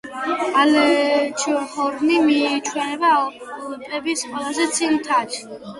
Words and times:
ალეჩჰორნი 0.61 2.17
მიიჩნევა 2.25 3.15
ალპების 3.21 4.29
ყველაზე 4.33 4.71
ცივ 4.79 4.99
მთად. 5.01 5.43